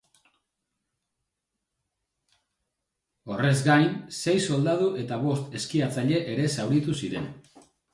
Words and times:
Horrez 3.29 3.55
gain, 3.71 3.87
sei 4.19 4.39
soldadu 4.49 4.93
eta 5.05 5.23
bost 5.29 5.63
eskiatzaile 5.63 6.27
ere 6.37 6.53
zauritu 6.59 7.03
ziren. 7.03 7.35